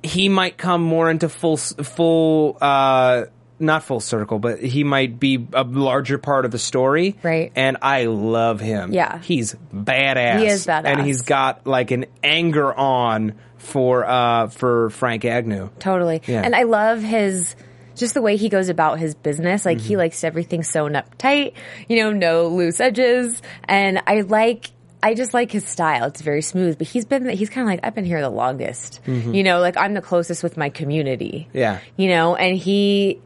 [0.04, 3.26] he might come more into full, full, uh,
[3.58, 7.18] not full circle, but he might be a larger part of the story.
[7.24, 7.52] Right.
[7.56, 8.94] And I love him.
[8.94, 9.20] Yeah.
[9.20, 10.40] He's badass.
[10.42, 10.86] He is badass.
[10.86, 15.70] And he's got like an anger on for, uh, for Frank Agnew.
[15.80, 16.22] Totally.
[16.28, 16.44] Yeah.
[16.44, 17.56] And I love his
[17.96, 19.66] just the way he goes about his business.
[19.66, 19.88] Like Mm-hmm.
[19.88, 21.54] he likes everything sewn up tight,
[21.88, 23.42] you know, no loose edges.
[23.66, 24.70] And I like
[25.04, 26.06] I just like his style.
[26.06, 29.02] It's very smooth, but he's been he's kind of like I've been here the longest.
[29.06, 31.46] You know, like I'm the closest with my community.
[31.50, 31.58] Mm-hmm.
[31.58, 31.80] Yeah.
[31.96, 33.22] You know, and he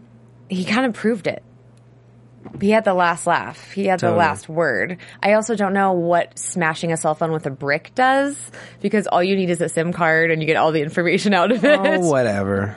[0.50, 1.42] he kind of proved it.
[2.60, 3.72] He had the last laugh.
[3.72, 4.98] He had the last word.
[5.22, 8.38] I also don't know what smashing a cell phone with a brick does
[8.82, 11.52] because all you need is a SIM card and you get all the information out
[11.52, 11.80] of oh, it.
[11.80, 12.76] Oh, whatever.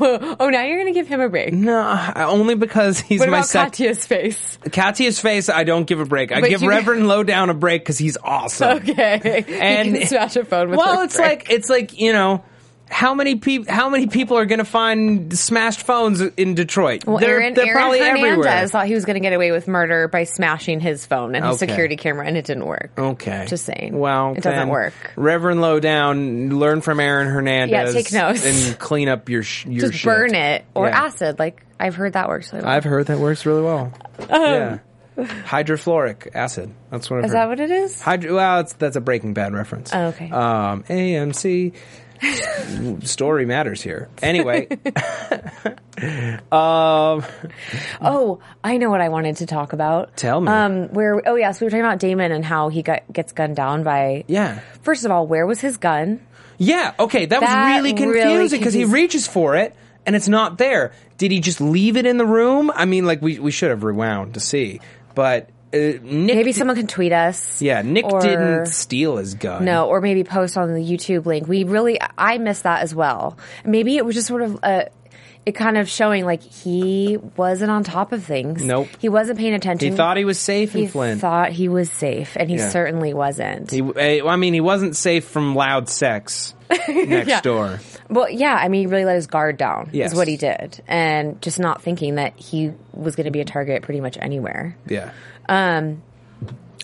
[0.00, 1.52] oh, now you're going to give him a break.
[1.52, 4.58] No, only because he's What my about sec- Katya's face?
[4.70, 6.32] Katya's face, I don't give a break.
[6.32, 8.76] I But give Reverend Lowdown a break because he's awesome.
[8.86, 9.44] Okay.
[9.60, 12.44] And can smash a phone with well, it's like it's like you know.
[12.88, 13.72] How many people?
[13.72, 17.04] How many people are going to find smashed phones in Detroit?
[17.04, 18.68] Well, they're Aaron, they're Aaron probably Hernandez everywhere.
[18.68, 21.56] thought he was going to get away with murder by smashing his phone and his
[21.60, 21.66] Okay.
[21.72, 22.92] security camera, and it didn't work.
[22.96, 23.98] Okay, Just saying.
[23.98, 24.94] Well, It doesn't work.
[25.16, 27.92] Reverend Lowdown, learn from Aaron Hernandez.
[27.94, 28.46] Yeah, take notes.
[28.70, 30.04] and clean up your sh- your Just shit.
[30.04, 31.04] burn it or Yeah.
[31.06, 31.38] acid.
[31.40, 32.52] Like I've heard that works.
[32.52, 32.72] Really well.
[32.72, 33.92] I've heard that works really well.
[34.30, 34.78] yeah,
[35.18, 36.72] hydrofluoric acid.
[36.90, 37.36] That's what I've Is heard.
[37.38, 38.00] that what it is?
[38.00, 39.90] Hydro, well, it's, that's a Breaking Bad reference.
[39.94, 40.30] Oh, okay.
[40.30, 41.72] Um, AMC.
[43.02, 44.08] Story matters here.
[44.22, 44.68] Anyway,
[46.52, 47.24] um,
[48.00, 50.16] Oh, I know what I wanted to talk about.
[50.16, 50.48] Tell me.
[50.48, 51.22] Um, where?
[51.26, 54.24] Oh, yes, we were talking about Damon and how he got gets gunned down by.
[54.26, 56.20] yeah, First of all, where was his gun?
[56.58, 56.94] yeah.
[56.98, 59.74] Okay, that, That was really really confusing because he confused- reaches for it
[60.06, 60.92] and it's not there.
[61.18, 62.70] Did he just leave it in the room?
[62.74, 64.80] I mean, like we we should have rewound to see,
[65.14, 66.02] but Nick.
[66.02, 67.60] Maybe di- someone can tweet us.
[67.60, 69.64] Yeah, Nick or- didn't steal his gun.
[69.64, 71.46] No, or maybe post on the YouTube link.
[71.48, 73.36] We really, I missed that as well.
[73.64, 74.88] Maybe it was just sort of a.
[75.44, 78.64] it kind of showing like he wasn't on top of things.
[78.64, 78.88] Nope.
[78.98, 79.90] He wasn't paying attention.
[79.90, 81.20] He thought he was safe in He Flint.
[81.20, 82.68] thought he was safe, and he Yeah.
[82.68, 83.70] certainly wasn't.
[83.70, 86.54] He, eh, I mean, he wasn't safe from loud sex
[86.88, 87.40] next Yeah.
[87.42, 87.78] door.
[88.08, 89.90] well, yeah, I mean, he really let his guard down.
[89.92, 90.12] Yes.
[90.12, 93.44] Is what he did, and just not thinking that he was going to be a
[93.44, 94.76] target pretty much anywhere.
[94.88, 95.10] Yeah.
[95.48, 96.02] Um,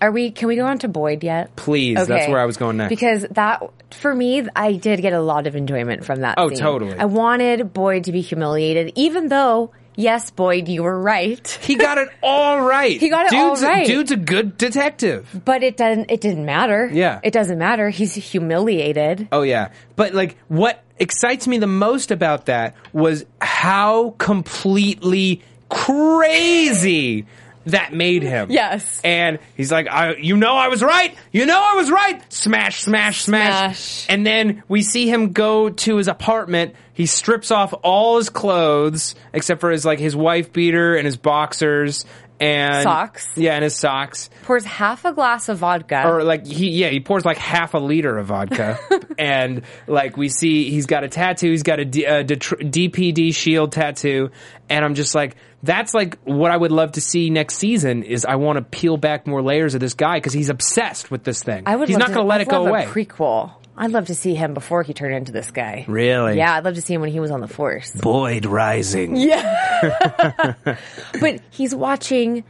[0.03, 0.33] are we?
[0.33, 1.55] Can we go on to Boyd yet?
[1.55, 2.89] Please, that's where I was going next.
[2.89, 6.35] Because that, for me, I did get a lot of enjoyment from that.
[6.39, 6.59] Oh, scene.
[6.59, 6.99] totally.
[6.99, 11.47] I wanted Boyd to be humiliated, even though, yes, Boyd, you were right.
[11.63, 12.99] he got it all right.
[12.99, 13.87] He got it all dude's, right.
[13.87, 15.41] Dude's a good detective.
[15.45, 16.11] But it doesn't.
[16.11, 16.91] It didn't matter.
[16.93, 17.21] Yeah.
[17.23, 17.89] it doesn't matter.
[17.89, 19.29] He's humiliated.
[19.31, 27.27] Oh yeah, but like what excites me the most about that was how completely crazy
[27.67, 28.51] that made him.
[28.51, 29.01] Yes.
[29.05, 31.15] And he's like, I, you know, I was right.
[31.31, 32.33] You know, I was right.
[32.33, 33.79] Smash, smash, smash.
[33.79, 34.07] Smash.
[34.09, 36.75] And then we see him go to his apartment.
[36.95, 41.17] He strips off all his clothes except for his like his wife beater and his
[41.17, 42.05] boxers
[42.43, 43.29] and Socks.
[43.37, 44.29] Yeah, and his socks.
[44.43, 46.07] Pours half a glass of vodka.
[46.07, 48.79] Or like he yeah he pours like half a liter of vodka
[49.19, 53.35] and like we see he's got a tattoo he's got a, D, a Detr- DPD
[53.35, 54.31] shield tattoo
[54.69, 58.25] and I'm just like that's like what I would love to see next season is
[58.25, 61.43] I want to peel back more layers of this guy because he's obsessed with this
[61.43, 61.63] thing.
[61.67, 61.89] I would.
[61.89, 62.85] He's love not going to let I'd it go away.
[62.85, 63.53] A prequel.
[63.77, 65.85] I'd love to see him before he turned into this guy.
[65.89, 66.37] Really?
[66.37, 67.91] Yeah, I'd love to see him when he was on the force.
[67.93, 69.17] Boyd Rising.
[69.17, 70.55] Yeah.
[71.21, 72.45] but he's watching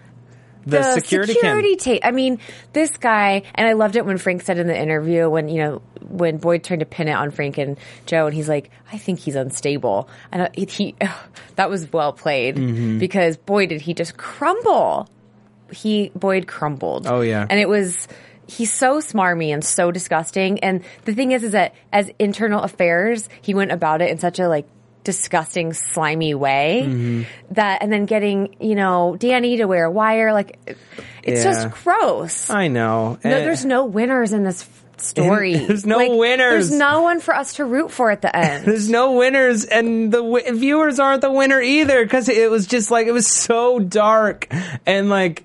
[0.64, 2.02] The, the security, security tape.
[2.04, 2.38] I mean,
[2.72, 5.82] this guy, and I loved it when Frank said in the interview when you know
[6.08, 9.18] when Boyd tried to pin it on Frank and Joe, and he's like, "I think
[9.20, 10.94] he's unstable," and uh, he,
[11.56, 12.98] that was well played Mm-hmm.
[12.98, 15.08] because boy did he just crumble.
[15.72, 17.06] He Boyd crumbled.
[17.06, 17.46] Oh, yeah.
[17.48, 18.08] and it was.
[18.46, 20.58] He's so smarmy and so disgusting.
[20.60, 24.38] And the thing is, is that as internal affairs, he went about it in such
[24.40, 24.66] a like
[25.04, 27.22] disgusting, slimy way Mm-hmm.
[27.54, 30.58] that, and then getting, you know, Danny to wear a wire, like,
[31.24, 31.52] it's Yeah.
[31.52, 32.50] just gross.
[32.50, 33.18] I know.
[33.24, 35.56] no, there's no winners in this story.
[35.66, 36.68] There's no Like, winners.
[36.68, 38.64] There's no one for us to root for at the end.
[38.64, 42.92] There's no winners, and the w- viewers aren't the winner either because it was just
[42.92, 44.46] like it was so dark
[44.86, 45.44] and like.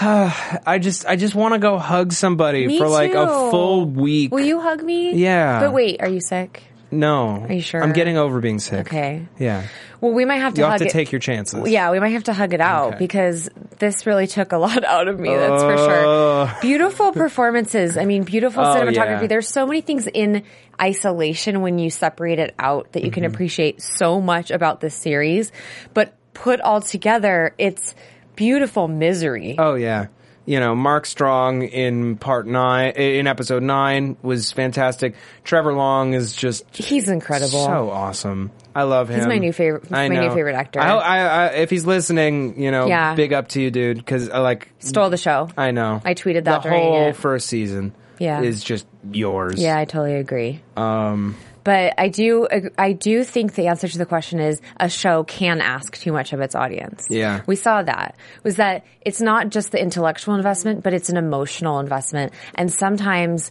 [0.66, 4.32] I just, I just want to go hug somebody Me for like a full week.
[4.32, 5.14] Will you hug me?
[5.14, 5.60] Yeah.
[5.60, 6.62] But wait, are you sick?
[6.90, 7.82] No, Are you sure?
[7.82, 8.86] I'm getting over being sick.
[8.86, 9.26] Okay.
[9.38, 9.66] Yeah,
[10.00, 10.90] Well, we might have to you have to it.
[10.90, 11.68] take your chances.
[11.68, 12.98] Yeah, we might have to hug it out Okay.
[12.98, 15.28] because this really took a lot out of me.
[15.28, 16.50] That's for sure.
[16.62, 17.98] Beautiful performances.
[17.98, 19.20] I mean, beautiful Oh, cinematography.
[19.22, 19.26] yeah.
[19.26, 20.44] There's so many things in
[20.80, 23.14] isolation when you separate it out that you Mm-hmm.
[23.14, 25.52] can appreciate so much about this series.
[25.92, 27.94] But put all together, it's
[28.38, 29.56] beautiful misery.
[29.58, 30.06] Oh yeah.
[30.46, 35.14] You know, Mark Strong in part nine, in episode nine was fantastic.
[35.44, 37.66] Trevor Long is just He's incredible.
[37.66, 38.50] so awesome.
[38.74, 39.18] I love him.
[39.18, 40.80] He's my new favorite- my new favorite actor.
[40.80, 43.14] I, I, I, if he's listening, you know, Yeah.
[43.14, 43.98] big up to you, dude.
[43.98, 45.50] Because I like, Stole the show.
[45.54, 46.00] I know.
[46.02, 47.16] I tweeted that the during whole it.
[47.16, 47.94] first season.
[48.18, 48.40] Yeah.
[48.40, 49.60] is just yours.
[49.62, 50.62] Yeah, I totally agree.
[50.78, 51.36] Um.
[51.64, 55.60] But I do, I do think the answer to the question is a show can
[55.60, 57.06] ask too much of its audience.
[57.10, 57.42] Yeah.
[57.46, 61.80] we saw that was that it's not just the intellectual investment, but it's an emotional
[61.80, 63.50] investment, and sometimes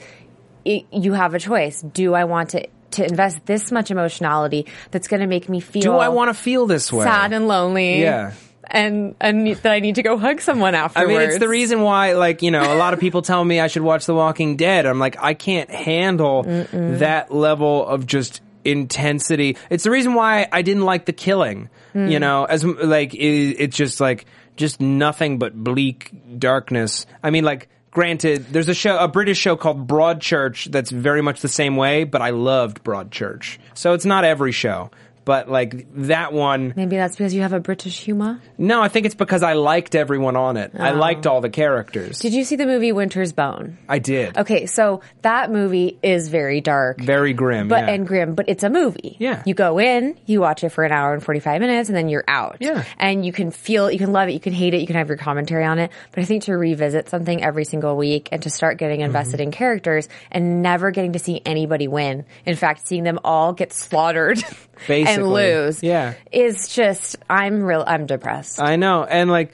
[0.65, 1.81] it, you have a choice.
[1.81, 5.81] Do I want to to invest this much emotionality that's going to make me feel?
[5.81, 7.03] Do I want to feel this way?
[7.05, 8.01] sad and lonely?
[8.01, 8.33] Yeah.
[8.69, 11.09] And and that I need to go hug someone afterwards.
[11.09, 13.59] I mean, it's the reason why, like, you know, a lot of people tell me
[13.59, 14.85] I should watch The Walking Dead.
[14.85, 19.55] I'm like, I can't handle that level of just intensity.
[19.69, 21.69] It's the reason why I didn't like The Killing.
[21.93, 22.07] Hmm.
[22.07, 24.25] You know, as like it, it's just like
[24.55, 27.05] just nothing but bleak darkness.
[27.23, 27.69] I mean, like.
[27.89, 32.03] Granted, there's a show, a British show called Broadchurch that's very much the same way,
[32.03, 33.57] but I loved Broadchurch.
[33.73, 34.91] So it's not every show,
[35.27, 38.41] but like that one, Maybe that's because you have a British humor.
[38.57, 40.71] no, I think it's because I liked everyone on it.
[40.79, 42.19] I liked all the characters.
[42.19, 42.23] Oh.
[42.23, 43.77] Did you see the movie Winter's Bone?
[43.89, 44.37] I did.
[44.37, 47.01] Okay, so that movie is very dark.
[47.01, 47.67] Very grim.
[47.67, 47.93] but yeah.
[47.93, 49.17] and grim, but it's a movie.
[49.19, 49.43] Yeah.
[49.45, 52.23] You go in, you watch it for an hour and 45 minutes, and then you're
[52.27, 52.57] out.
[52.61, 52.85] Yeah.
[52.97, 55.09] And you can feel, you can love it, you can hate it, you can have
[55.09, 55.91] your commentary on it.
[56.11, 59.41] But I think to revisit something every single week and to start getting invested Mm-hmm.
[59.43, 62.23] in characters and never getting to see anybody win.
[62.45, 64.41] In fact, seeing them all get slaughtered
[65.17, 65.83] and lose.
[65.83, 66.13] Yeah.
[66.31, 68.61] Is just, I'm real, I'm depressed.
[68.61, 69.53] I know, and like,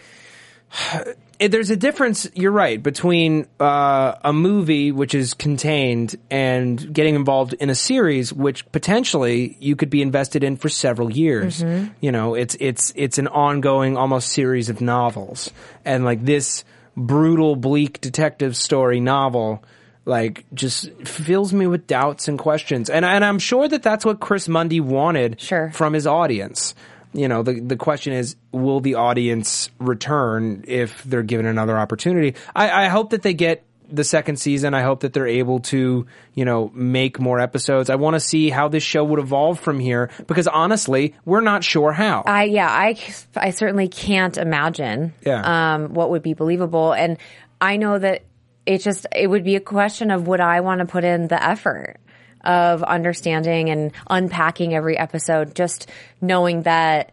[1.39, 2.29] there's a difference.
[2.33, 8.31] You're right between uh, a movie which is contained and getting involved in a series
[8.31, 11.61] which potentially you could be invested in for several years.
[11.61, 11.93] Mm-hmm.
[12.01, 15.51] You know, it's it's it's an ongoing, almost series of novels,
[15.85, 16.63] and like this
[16.95, 19.63] brutal, bleak detective story novel.
[20.05, 24.19] Like, just fills me with doubts and questions, and and I'm sure that that's what
[24.19, 25.71] Chris Mundy wanted Sure.
[25.73, 26.75] from his audience.
[27.13, 32.35] you know, the the question is, will the audience return if they're given another opportunity?
[32.55, 34.73] I, I hope that they get the second season.
[34.73, 37.89] I hope that they're able to, you know, make more episodes.
[37.91, 41.63] I want to see how this show would evolve from here because honestly, we're not
[41.63, 42.23] sure how.
[42.25, 42.97] I yeah, I
[43.35, 45.75] I certainly can't imagine Yeah.
[45.75, 47.17] um, what would be believable, and
[47.61, 48.23] I know that
[48.65, 51.41] it just it would be a question of would I want to put in the
[51.43, 51.97] effort
[52.43, 55.89] of understanding and unpacking every episode, just
[56.21, 57.11] knowing that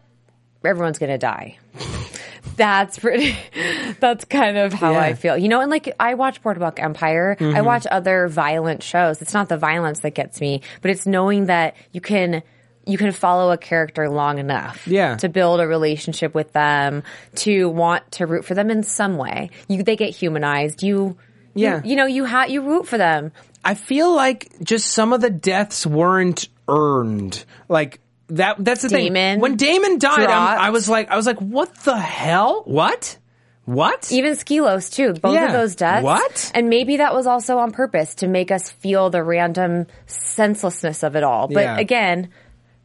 [0.63, 1.57] everyone's going to die.
[2.57, 3.35] That's pretty.
[3.99, 4.99] That's kind of how Yeah.
[5.01, 5.61] I feel, you know.
[5.61, 7.37] And like, I watch Boardwalk Empire.
[7.39, 7.55] Mm-hmm.
[7.55, 9.21] I watch other violent shows.
[9.21, 12.43] It's not the violence that gets me, but it's knowing that you can
[12.85, 15.15] you can follow a character long enough, Yeah.
[15.17, 17.03] to build a relationship with them,
[17.35, 19.51] to want to root for them in some way.
[19.67, 20.81] You they get humanized.
[20.81, 21.15] You,
[21.53, 21.81] Yeah.
[21.83, 23.31] you, you know, you ha- you root for them.
[23.63, 27.43] I feel like just some of the deaths weren't earned.
[27.69, 28.55] Like that.
[28.63, 29.39] That's the Damon thing.
[29.39, 30.29] When Damon died.
[30.29, 32.63] I was like, I was like, what the hell?
[32.65, 33.17] What?
[33.65, 34.11] What?
[34.11, 35.13] Even Skelos too.
[35.13, 35.45] Both Yeah.
[35.47, 36.03] of those deaths.
[36.03, 36.51] What?
[36.55, 41.15] And maybe that was also on purpose to make us feel the random senselessness of
[41.15, 41.47] it all.
[41.47, 41.77] But Yeah.
[41.77, 42.29] again,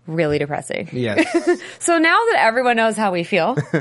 [0.07, 0.89] really depressing.
[0.93, 1.25] Yes.
[1.79, 3.79] So now that everyone knows how we feel, uh,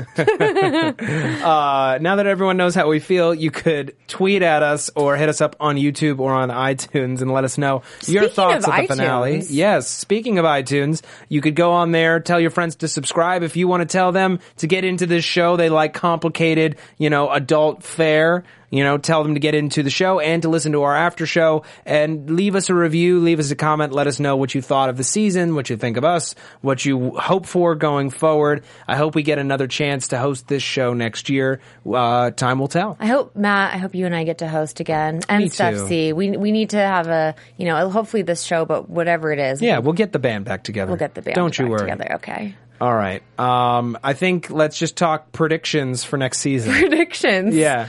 [2.00, 5.40] now that everyone knows how we feel, you could tweet at us or hit us
[5.40, 8.86] up on YouTube or on iTunes and let us know your thoughts of of the
[8.86, 9.42] finale.
[9.48, 13.56] Yes, speaking of iTunes, you could go on there, tell your friends to subscribe if
[13.56, 15.56] you want to tell them to get into this show.
[15.56, 18.44] They like complicated, you know, adult fare.
[18.70, 21.24] You know, tell them to get into the show and to listen to our after
[21.26, 24.60] show and leave us a review, leave us a comment, let us know what you
[24.62, 28.64] thought of the season, what you think of us, what you hope for going forward.
[28.88, 31.60] I hope we get another chance to host this show next year.
[31.90, 32.96] Uh, time will tell.
[32.98, 35.74] I hope Matt, I hope you and I get to host again, and Me Steph
[35.74, 35.86] too.
[35.88, 36.12] C.
[36.12, 39.62] We we need to have a you know hopefully this show, but whatever it is,
[39.62, 40.90] Yeah, we'll get the band back together.
[40.90, 41.80] we'll get the band Don't you back worry.
[41.90, 42.12] together.
[42.16, 42.54] Okay.
[42.80, 43.22] All right.
[43.38, 46.72] Um, I think let's just talk predictions for next season.
[46.78, 47.54] Predictions.
[47.54, 47.88] yeah.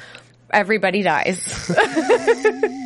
[0.52, 1.72] Everybody dies.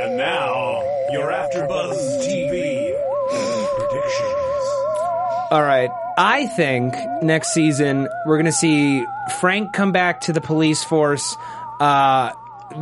[0.00, 0.80] And now,
[1.12, 2.96] your AfterBuzz TV
[3.76, 4.50] predictions.
[5.50, 5.90] All right.
[6.16, 9.04] I think next season we're going to see
[9.40, 11.36] Frank come back to the police force.
[11.80, 12.32] Uh,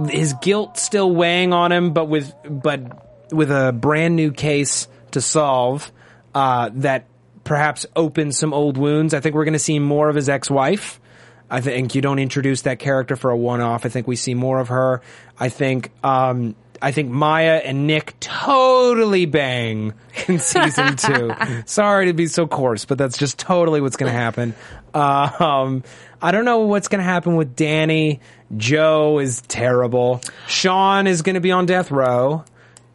[0.08, 5.20] his guilt still weighing on him, but with but with a brand new case to
[5.20, 5.90] solve
[6.34, 7.06] uh, that
[7.42, 9.12] perhaps opens some old wounds.
[9.12, 11.00] I think we're going to see more of his ex-wife.
[11.50, 13.86] I think you don't introduce that character for a one-off.
[13.86, 15.02] I think we see more of her.
[15.38, 19.94] I think um, I think Maya and Nick totally bang
[20.28, 21.32] in season two.
[21.66, 24.54] Sorry to be so coarse, but that's just totally what's going to happen.
[24.94, 25.82] Uh, um,
[26.20, 28.20] I don't know what's going to happen with Danny.
[28.56, 30.20] Joe is terrible.
[30.46, 32.44] Sean is going to be on death row.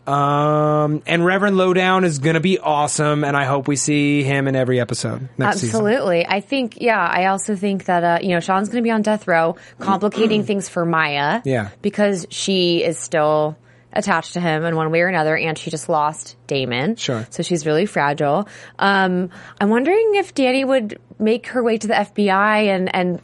[0.05, 4.47] Um, and Reverend Lowdown is going to be awesome, and I hope we see him
[4.47, 5.79] in every episode next season.
[5.79, 6.25] Absolutely.
[6.25, 9.01] I think, yeah, I also think that, uh, you know, Sean's going to be on
[9.01, 11.41] death row, complicating things for Maya.
[11.45, 11.69] Yeah.
[11.81, 13.57] Because she is still
[13.93, 16.97] attached to him in one way or another, and she just lost Damon.
[16.97, 17.25] Sure.
[17.29, 18.47] So she's really fragile.
[18.77, 19.29] Um,
[19.61, 23.21] I'm wondering if Danny would make her way to the FBI and, and,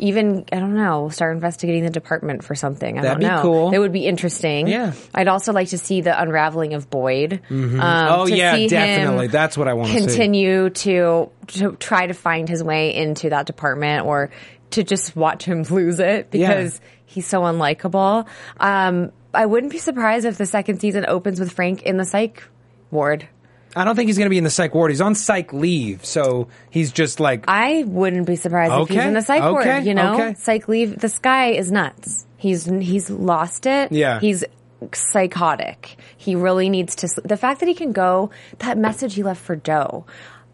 [0.00, 2.98] even I don't know, start investigating the department for something.
[2.98, 3.42] I That'd don't be know.
[3.42, 3.70] cool.
[3.74, 4.66] It would be interesting.
[4.66, 4.92] Yeah.
[5.14, 7.40] I'd also like to see the unraveling of Boyd.
[7.50, 9.28] Um, Oh, to yeah, definitely.
[9.28, 9.98] That's what I wanna see.
[10.00, 14.30] Continue to to try to find his way into that department, or
[14.70, 18.26] to just watch him lose it because he's so unlikable.
[18.58, 22.42] Um, I wouldn't be surprised if the second season opens with Frank in the psych
[22.90, 23.28] ward.
[23.76, 24.90] I don't think he's going to be in the psych ward.
[24.90, 29.14] He's on psych leave, so he's just like I wouldn't be surprised if he's in
[29.14, 29.84] the psych okay, ward.
[29.84, 30.34] You know, okay.
[30.34, 30.98] psych leave.
[30.98, 32.26] This guy is nuts.
[32.36, 33.92] He's he's lost it.
[33.92, 34.18] Yeah.
[34.20, 34.44] he's
[34.92, 35.96] psychotic.
[36.16, 37.20] He really needs to.
[37.22, 40.04] The fact that he can go that message he left for Joe.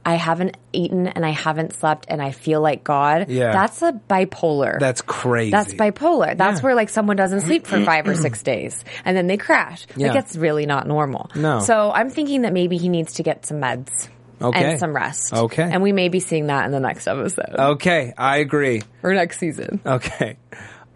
[0.07, 3.29] I haven't eaten and I haven't slept and I feel like God.
[3.29, 3.53] Yeah.
[3.53, 4.79] that's a bipolar.
[4.79, 5.51] that's crazy.
[5.51, 6.37] That's bipolar.
[6.37, 6.65] That's Yeah.
[6.65, 9.85] where like someone doesn't sleep for five or six days and then they crash.
[9.97, 10.07] Yeah.
[10.09, 11.31] Like that's really not normal.
[11.35, 11.59] No.
[11.59, 14.09] So I'm thinking that maybe he needs to get some meds.
[14.41, 14.65] Okay.
[14.73, 15.33] And some rest.
[15.33, 15.63] Okay.
[15.63, 18.83] And we may be seeing that in the next episode Okay, I agree.
[19.03, 19.81] or next season.
[19.85, 20.37] Okay.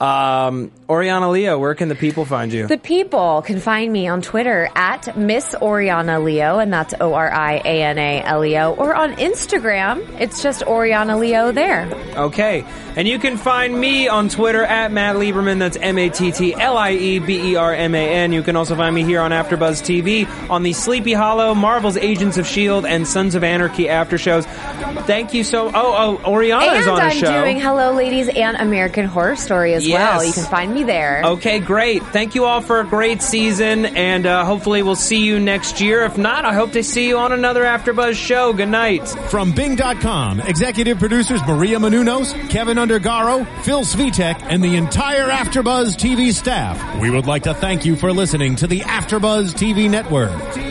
[0.00, 2.66] Um, Oriana Leo, where can the people find you?
[2.66, 7.30] The people can find me on Twitter at Miss Oriana Leo, and that's O R
[7.30, 11.86] I A N A L E O, or on Instagram, it's just Oriana Leo there.
[12.16, 12.64] Okay.
[12.96, 15.60] And you can find me on Twitter at Matt Lieberman.
[15.60, 18.32] That's M-A-T-T-L-I-E-B-E-R-M-A-N.
[18.32, 22.36] You can also find me here on AfterBuzz TV on the Sleepy Hollow, Marvel's Agents
[22.36, 24.44] of S.H.I.E.L.D., E and Sons of Anarchy after shows.
[24.46, 25.68] Thank you so...
[25.68, 27.40] Oh, oh, Oriana's and on a I'm show.
[27.40, 30.24] doing Hello Ladies and American Horror Story as well.
[30.24, 30.36] Yes.
[30.36, 31.22] You can find me there.
[31.24, 32.02] Okay, great.
[32.04, 36.04] Thank you all for a great season, and uh, hopefully we'll see you next year.
[36.04, 38.52] If not, I hope to see you on another AfterBuzz show.
[38.52, 39.08] Good night.
[39.08, 46.32] From Bing.com, executive producers Maria Menounos, Keven Undergaro, Phil Svitek, and the entire AfterBuzz TV
[46.32, 50.30] staff, we would like to thank you for listening to the AfterBuzz TV network.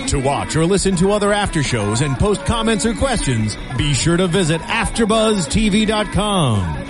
[0.09, 4.17] To watch or listen to other after shows and post comments or questions, be sure
[4.17, 6.88] to visit AfterBuzzTV.com.